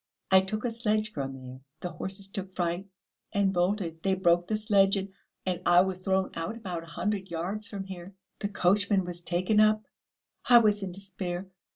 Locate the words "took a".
0.41-0.71